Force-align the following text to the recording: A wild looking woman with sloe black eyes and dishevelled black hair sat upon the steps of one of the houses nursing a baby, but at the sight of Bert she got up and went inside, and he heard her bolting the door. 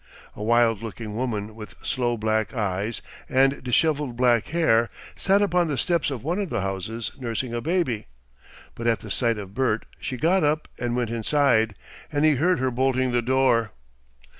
A 0.35 0.41
wild 0.41 0.81
looking 0.81 1.15
woman 1.15 1.53
with 1.55 1.75
sloe 1.85 2.17
black 2.17 2.55
eyes 2.55 3.03
and 3.29 3.61
dishevelled 3.63 4.15
black 4.15 4.47
hair 4.47 4.89
sat 5.15 5.43
upon 5.43 5.67
the 5.67 5.77
steps 5.77 6.09
of 6.09 6.23
one 6.23 6.39
of 6.39 6.49
the 6.49 6.61
houses 6.61 7.11
nursing 7.19 7.53
a 7.53 7.61
baby, 7.61 8.07
but 8.73 8.87
at 8.87 9.01
the 9.01 9.11
sight 9.11 9.37
of 9.37 9.53
Bert 9.53 9.85
she 9.99 10.17
got 10.17 10.43
up 10.43 10.67
and 10.79 10.95
went 10.95 11.11
inside, 11.11 11.75
and 12.11 12.25
he 12.25 12.31
heard 12.37 12.57
her 12.57 12.71
bolting 12.71 13.11
the 13.11 13.21
door. 13.21 13.73